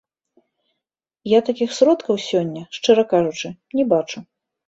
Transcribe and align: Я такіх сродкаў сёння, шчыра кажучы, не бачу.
Я 1.31 1.39
такіх 1.49 1.69
сродкаў 1.81 2.15
сёння, 2.29 2.63
шчыра 2.79 3.03
кажучы, 3.13 3.47
не 3.81 3.89
бачу. 3.93 4.17